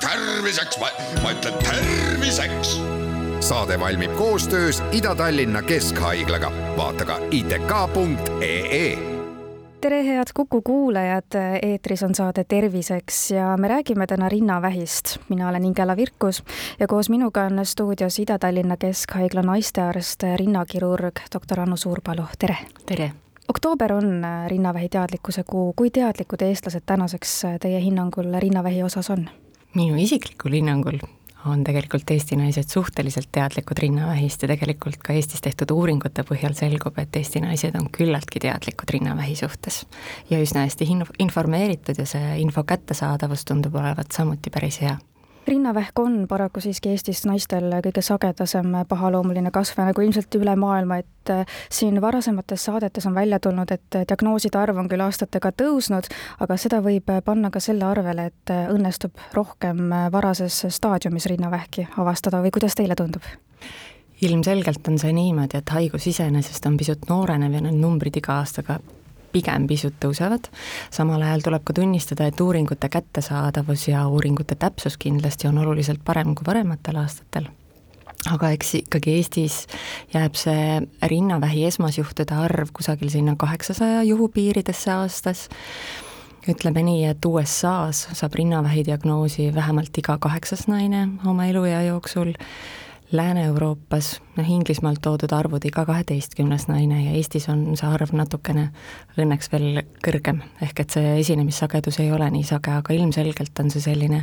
[0.00, 0.78] terviseks,
[1.22, 2.80] ma ütlen terviseks.
[3.40, 9.10] saade valmib koostöös Ida-Tallinna Keskhaiglaga, vaata ka itk.ee
[9.80, 15.16] tere, head Kuku kuulajad, eetris on saade Terviseks ja me räägime täna rinnavähist.
[15.28, 16.44] mina olen Ingela Virkus
[16.80, 22.56] ja koos minuga on stuudios Ida-Tallinna Keskhaigla naistearst, rinnakirurg doktor Anu Suurpalu, tere!
[22.86, 23.12] tere!
[23.50, 29.28] Oktoober on rinnavähi teadlikkuse kuu, kui teadlikud eestlased tänaseks teie hinnangul rinnavähi osas on?
[29.74, 30.98] minu isiklikul hinnangul
[31.46, 36.98] on tegelikult Eesti naised suhteliselt teadlikud rinnavähist ja tegelikult ka Eestis tehtud uuringute põhjal selgub,
[36.98, 39.86] et Eesti naised on küllaltki teadlikud rinnavähi suhtes.
[40.30, 44.98] ja üsna hästi informeeritud ja see info kättesaadavus tundub olevat samuti päris hea
[45.46, 51.32] rinnavähk on paraku siiski Eestis naistel kõige sagedasem pahaloomuline kasvaja, nagu ilmselt üle maailma, et
[51.32, 56.58] äh, siin varasemates saadetes on välja tulnud, et diagnooside arv on küll aastatega tõusnud, aga
[56.60, 62.42] seda võib panna ka selle arvele, et äh, õnnestub rohkem äh, varases staadiumis rinnavähki avastada
[62.44, 63.26] või kuidas teile tundub?
[64.20, 68.76] ilmselgelt on see niimoodi, et haigus iseenesest on pisut noorenev ja need numbrid iga aastaga
[69.32, 70.50] pigem pisut tõusevad,
[70.90, 76.34] samal ajal tuleb ka tunnistada, et uuringute kättesaadavus ja uuringute täpsus kindlasti on oluliselt parem
[76.34, 77.48] kui varematel aastatel.
[78.28, 79.62] Aga eks ikkagi Eestis
[80.12, 85.46] jääb see rinnavähi esmasjuhtude arv kusagil sinna kaheksasaja juhu piiridesse aastas,
[86.48, 92.34] ütleme nii, et USA-s saab rinnavähi diagnoosi vähemalt iga kaheksas naine oma eluea jooksul,
[93.12, 98.68] Lääne-Euroopas, noh Inglismaalt toodud arvud iga kaheteistkümnes naine ja Eestis on see arv natukene
[99.18, 103.82] õnneks veel kõrgem, ehk et see esinemissagedus ei ole nii sage, aga ilmselgelt on see
[103.82, 104.20] selline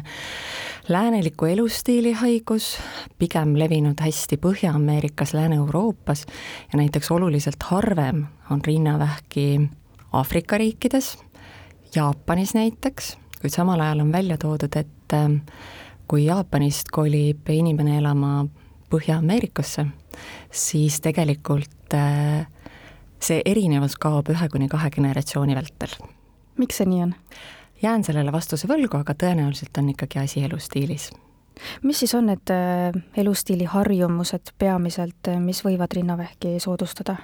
[0.88, 2.78] lääneliku elustiili haigus,
[3.20, 6.24] pigem levinud hästi Põhja-Ameerikas, Lääne-Euroopas
[6.72, 9.68] ja näiteks oluliselt harvem on rinnavähki
[10.14, 11.18] Aafrika riikides,
[11.96, 15.42] Jaapanis näiteks, kuid samal ajal on välja toodud, et ähm,
[16.08, 18.46] kui Jaapanist kolib inimene elama
[18.90, 19.88] Põhja-Ameerikasse,
[20.52, 22.48] siis tegelikult äh,
[23.20, 25.94] see erinevus kaob ühe kuni kahe generatsiooni vältel.
[26.58, 27.16] miks see nii on?
[27.82, 31.12] jään sellele vastuse võlgu, aga tõenäoliselt on ikkagi asi elustiilis.
[31.84, 37.18] mis siis on need äh, elustiili harjumused peamiselt, äh, mis võivad rinnavähki soodustada?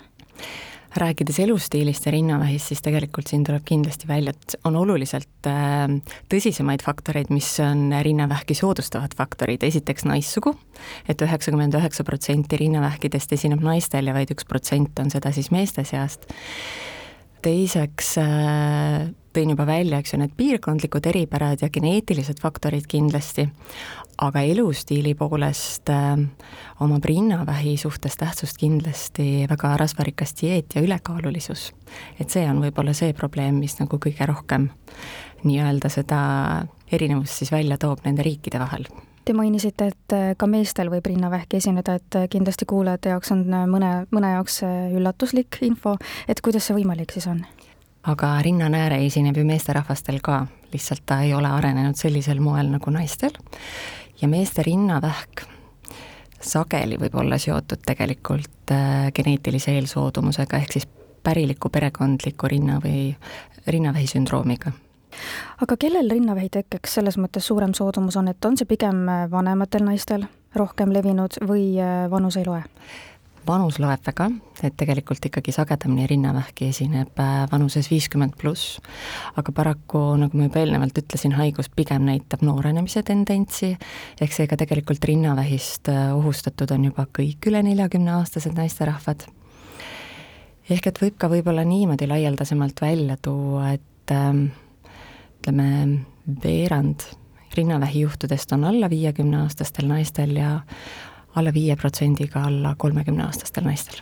[0.98, 5.88] Rääkides elustiilist ja rinnavähist, siis tegelikult siin tuleb kindlasti välja, et on oluliselt äh,
[6.32, 13.34] tõsisemaid faktoreid, mis on rinnavähki soodustavad faktorid, esiteks naissugu et, et üheksakümmend üheksa protsenti rinnavähkidest
[13.38, 16.28] esineb naistel ja vaid üks protsent on seda siis meeste seast.
[17.44, 23.48] teiseks äh, tõin juba välja, eks ju, need piirkondlikud eripärad ja geneetilised faktorid kindlasti,
[24.22, 26.18] aga elustiili poolest äh,
[26.84, 31.72] omab rinnavähi suhtes tähtsust kindlasti väga rasvarikas dieet ja ülekaalulisus.
[32.20, 34.70] et see on võib-olla see probleem, mis nagu kõige rohkem
[35.44, 36.20] nii-öelda seda
[36.92, 38.88] erinevust siis välja toob nende riikide vahel
[39.26, 43.46] Te mainisite, et äh, ka meestel võib rinnavähki esineda, et äh, kindlasti kuulajate jaoks on
[43.56, 45.96] äh, mõne, mõne jaoks üllatuslik info,
[46.28, 47.40] et kuidas see võimalik siis on?
[48.04, 53.32] Aga rinnanääre esineb ju meesterahvastel ka, lihtsalt ta ei ole arenenud sellisel moel nagu naistel.
[54.22, 55.46] ja meeste rinnavähk
[56.44, 60.88] sageli võib olla seotud tegelikult äh, geneetilise eelsoodumusega, ehk siis
[61.24, 63.16] päriliku perekondliku rinna või
[63.68, 64.74] rinnavähi sündroomiga
[65.62, 70.26] aga kellel rinnavähi tekkeks selles mõttes suurem soodumus on, et on see pigem vanematel naistel
[70.56, 72.64] rohkem levinud või äh, vanus ei loe?
[73.48, 74.30] Vanus loeb väga,
[74.64, 78.80] et tegelikult ikkagi sagedamini rinnavähki esineb äh, vanuses viiskümmend pluss,
[79.40, 83.74] aga paraku, nagu ma juba eelnevalt ütlesin, haigus pigem näitab noorenemise tendentsi,
[84.22, 89.28] ehk seega tegelikult rinnavähist äh, ohustatud on juba kõik üle neljakümneaastased naisterahvad.
[90.70, 94.46] ehk et võib ka võib-olla niimoodi laialdasemalt välja tuua, et ähm,
[95.40, 96.06] ütleme,
[96.44, 97.04] veerand
[97.54, 100.62] rinnavähi juhtudest on alla viiekümneaastastel naistel ja
[101.36, 104.02] alla viie protsendiga alla kolmekümneaastastel naistel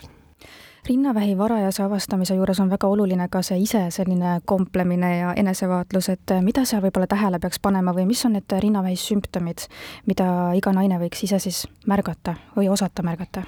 [0.88, 6.34] rinnavähi varajase avastamise juures on väga oluline ka see ise selline komplemine ja enesevaatlus, et
[6.42, 9.68] mida seal võib-olla tähele peaks panema või mis on need rinnavähi sümptomid,
[10.10, 10.26] mida
[10.58, 13.44] iga naine võiks ise siis märgata või osata märgata?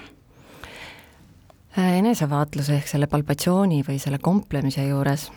[1.75, 5.27] enesevaatluse ehk selle palpatsiooni või selle komplemise juures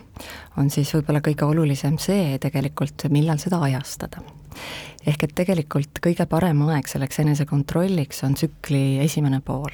[0.57, 4.23] on siis võib-olla kõige olulisem see tegelikult, millal seda ajastada.
[5.07, 9.71] Ehk et tegelikult kõige parem aeg selleks enesekontrolliks on tsükli esimene pool.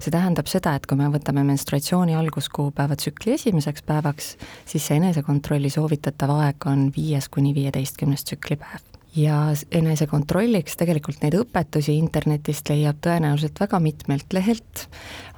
[0.00, 4.36] see tähendab seda, et kui me võtame menstruatsiooni alguskuupäeva tsükli esimeseks päevaks,
[4.66, 9.36] siis see enesekontrolli soovitatav aeg on viies kuni viieteistkümnes tsüklipäev ja
[9.74, 14.86] enesekontrolliks tegelikult neid õpetusi internetist leiab tõenäoliselt väga mitmelt lehelt,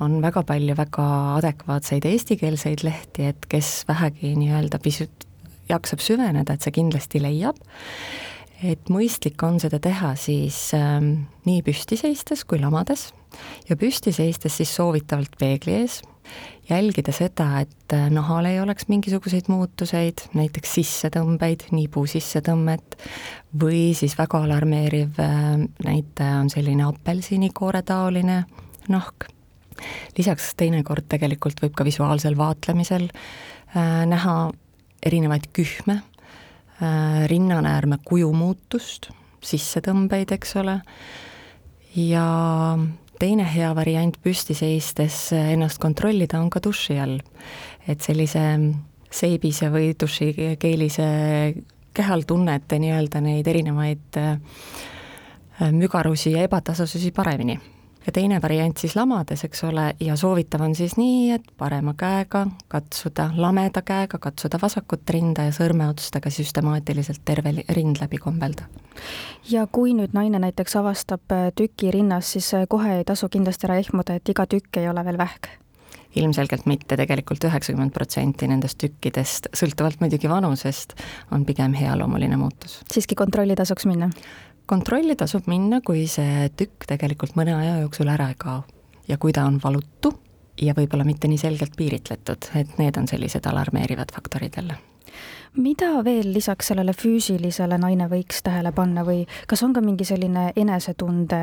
[0.03, 1.07] on väga palju väga
[1.39, 5.27] adekvaatseid eestikeelseid lehti, et kes vähegi nii-öelda pisut
[5.71, 7.59] jaksab süveneda, et see kindlasti leiab.
[8.63, 11.01] Et mõistlik on seda teha siis äh,
[11.47, 13.11] nii püsti seistes kui lamades.
[13.69, 16.01] Ja püsti seistes siis soovitavalt peegli ees,
[16.71, 22.99] jälgida seda, et äh, nahal ei oleks mingisuguseid muutuseid, näiteks sissetõmbeid, nipuu sissetõmmet,
[23.61, 25.53] või siis väga alarmeeriv äh,
[25.87, 28.45] näitaja on selline apelsinikoore taoline
[28.91, 29.29] nahk.
[30.19, 34.37] Lisaks teinekord tegelikult võib ka visuaalsel vaatlemisel äh, näha
[35.07, 36.03] erinevaid kühme
[36.81, 39.11] äh,, rinnanäärme kuju muutust,
[39.45, 40.81] sissetõmbeid, eks ole,
[41.97, 42.27] ja
[43.21, 47.19] teine hea variant püsti seistes ennast kontrollida on ka duši all.
[47.89, 48.43] et sellise
[49.11, 51.07] seebise või dušikeelise
[51.97, 54.37] kehal tunnete nii-öelda neid erinevaid äh,
[55.73, 57.59] mügarusi ja ebatasasusi paremini
[58.07, 62.47] ja teine variant siis lamades, eks ole, ja soovitav on siis nii, et parema käega
[62.69, 68.69] katsuda, lameda käega katsuda vasakut rinda ja sõrmeotstega süstemaatiliselt terve rind läbi kombelda.
[69.51, 73.69] ja kui nüüd naine näiteks avastab äh, tüki rinnas, siis äh, kohe ei tasu kindlasti
[73.69, 75.51] ära ehmuda, et iga tükk ei ole veel vähk?
[76.17, 80.97] ilmselgelt mitte tegelikult, tegelikult üheksakümmend protsenti nendest tükkidest, sõltuvalt muidugi vanusest,
[81.31, 82.81] on pigem healoomuline muutus.
[82.93, 84.11] siiski kontrolli tasuks minna?
[84.71, 88.63] Kontrolli tasub minna, kui see tükk tegelikult mõne aja jooksul ära ei kao.
[89.09, 90.13] ja kui ta on valutu
[90.63, 94.79] ja võib-olla mitte nii selgelt piiritletud, et need on sellised alarmeerivad faktorid jälle
[95.57, 100.51] mida veel lisaks sellele füüsilisele naine võiks tähele panna või kas on ka mingi selline
[100.57, 101.41] enesetunde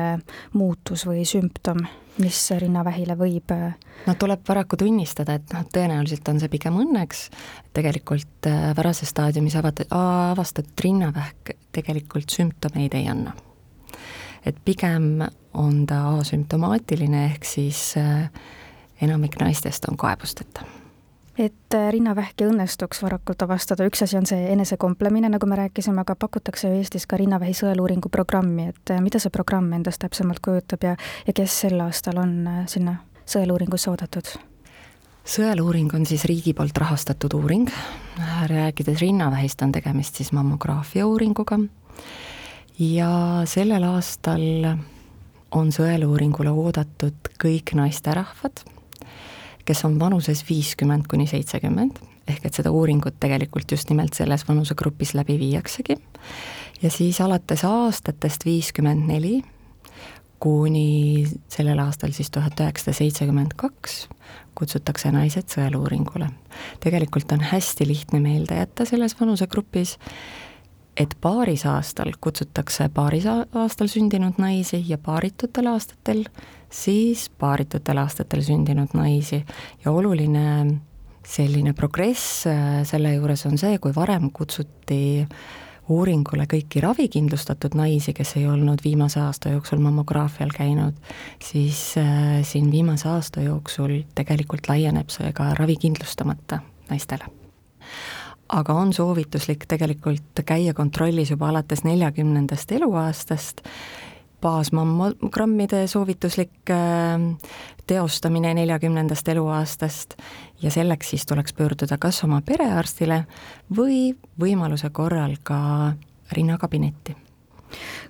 [0.56, 1.82] muutus või sümptom,
[2.22, 3.52] mis rinnavähile võib?
[3.52, 3.74] Äh,
[4.06, 7.26] no tuleb paraku tunnistada, et noh, tõenäoliselt on see pigem õnneks,
[7.76, 13.36] tegelikult äh, varases staadiumis avastatud rinnavähk tegelikult sümptomeid ei anna.
[14.46, 15.20] et pigem
[15.52, 18.30] on ta asümptomaatiline, ehk siis äh,
[19.02, 20.64] enamik naistest on kaebusteta
[21.38, 26.16] et äh, rinnavähki õnnestuks varakult avastada, üks asi on see enesekomplemine, nagu me rääkisime, aga
[26.18, 30.86] pakutakse ju Eestis ka rinnavähi sõeluuringu programmi, et äh, mida see programm endast täpsemalt kujutab
[30.88, 30.96] ja,
[31.26, 32.98] ja kes sel aastal on äh, sinna
[33.28, 34.34] sõeluuringusse oodatud?
[35.28, 37.68] sõeluuring on siis riigi poolt rahastatud uuring,
[38.48, 41.58] rääkides rinnavähist, on tegemist siis mammograafia uuringuga.
[42.80, 43.10] Ja
[43.44, 44.70] sellel aastal
[45.52, 48.64] on sõeluuringule oodatud kõik naisterahvad
[49.68, 55.12] kes on vanuses viiskümmend kuni seitsekümmend, ehk et seda uuringut tegelikult just nimelt selles vanusegrupis
[55.18, 55.98] läbi viiaksegi,
[56.82, 59.42] ja siis alates aastatest viiskümmend neli
[60.40, 64.06] kuni sellel aastal siis tuhat üheksasada seitsekümmend kaks
[64.58, 66.30] kutsutakse naised sõeluuringule.
[66.80, 69.98] tegelikult on hästi lihtne meelde jätta selles vanusegrupis,
[70.96, 76.24] et paaris aastal kutsutakse paaris aastal sündinud naisi ja paaritutel aastatel
[76.70, 79.44] siis paaritutel aastatel sündinud naisi
[79.84, 80.44] ja oluline
[81.28, 85.26] selline progress äh, selle juures on see, kui varem kutsuti
[85.88, 90.96] uuringule kõiki ravikindlustatud naisi, kes ei olnud viimase aasta jooksul mammograafial käinud,
[91.42, 97.28] siis äh, siin viimase aasta jooksul tegelikult laieneb see ka ravikindlustamata naistele.
[98.48, 103.60] aga on soovituslik tegelikult käia kontrollis juba alates neljakümnendast eluaastast
[104.42, 107.20] baasmammogrammide soovituslik äh,
[107.86, 110.14] teostamine neljakümnendast eluaastast
[110.62, 113.24] ja selleks siis tuleks pöörduda kas oma perearstile
[113.76, 115.58] või võimaluse korral ka
[116.32, 117.16] rinnakabinetti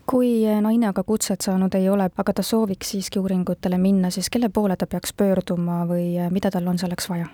[0.08, 4.48] kui naine aga kutset saanud ei ole, aga ta sooviks siiski uuringutele minna, siis kelle
[4.48, 7.28] poole ta peaks pöörduma või mida tal on selleks vaja?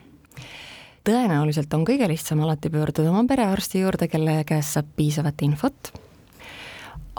[1.04, 5.92] tõenäoliselt on kõige lihtsam alati pöörduda oma perearsti juurde, kelle käest saab piisavat infot,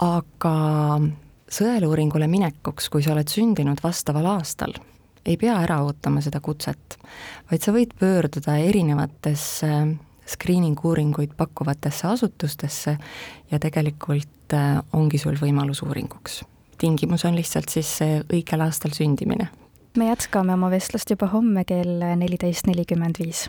[0.02, 0.54] aga
[1.52, 4.74] sõeluuringule minekuks, kui sa oled sündinud vastaval aastal,
[5.26, 6.98] ei pea ära ootama seda kutset,
[7.50, 9.70] vaid sa võid pöörduda erinevatesse
[10.26, 12.96] screening uuringuid pakkuvatesse asutustesse
[13.50, 16.42] ja tegelikult äh, ongi sul võimalus uuringuks.
[16.78, 19.48] tingimus on lihtsalt siis see õigel aastal sündimine.
[19.96, 23.48] me jätkame oma vestlust juba homme kell neliteist nelikümmend viis.